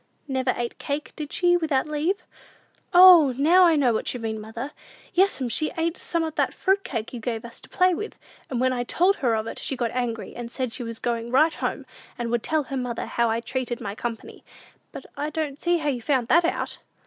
"Never 0.27 0.51
ate 0.57 0.79
cake, 0.79 1.13
did 1.15 1.31
she, 1.31 1.55
without 1.55 1.87
leave?" 1.87 2.25
"O, 2.91 3.35
now 3.37 3.65
I 3.67 3.75
know 3.75 3.93
what 3.93 4.11
you 4.15 4.19
mean, 4.19 4.41
mother! 4.41 4.71
Yes'm, 5.13 5.47
she 5.47 5.69
ate 5.77 5.95
some 5.95 6.23
of 6.23 6.33
that 6.33 6.55
fruit 6.55 6.83
cake 6.83 7.13
you 7.13 7.19
gave 7.19 7.45
us 7.45 7.61
to 7.61 7.69
play 7.69 7.93
with; 7.93 8.17
and 8.49 8.59
when 8.59 8.73
I 8.73 8.83
told 8.83 9.17
her 9.17 9.35
of 9.35 9.45
it, 9.45 9.59
she 9.59 9.75
got 9.75 9.91
angry, 9.91 10.35
and 10.35 10.49
said 10.49 10.73
she 10.73 10.81
was 10.81 10.97
going 10.97 11.29
right 11.29 11.53
home, 11.53 11.85
and 12.17 12.31
would 12.31 12.41
tell 12.41 12.63
her 12.63 12.77
mother 12.77 13.05
how 13.05 13.29
I 13.29 13.41
treated 13.41 13.79
my 13.79 13.93
company; 13.93 14.43
but 14.91 15.05
I 15.17 15.29
don't 15.29 15.61
see 15.61 15.77
how 15.77 15.89
you 15.89 16.01
found 16.01 16.29
that 16.29 16.45
out!" 16.45 16.79